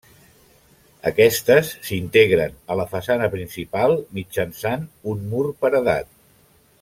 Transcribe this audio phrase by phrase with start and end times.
[1.09, 6.11] Aquestes s'integren a la façana principal mitjançant un mur paredat.